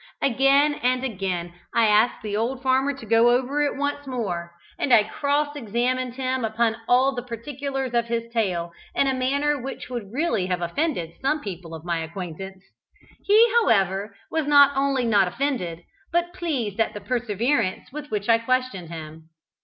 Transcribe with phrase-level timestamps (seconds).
[0.23, 4.91] Again and again I asked the old farmer to go over it once more, and
[4.91, 9.91] I cross examined him upon all the particulars of his tale in a manner which
[9.91, 12.63] would really have offended some people of my acquaintance.
[13.23, 18.39] He, however, was not only not offended, but pleased at the perseverance with which I
[18.39, 19.29] questioned him.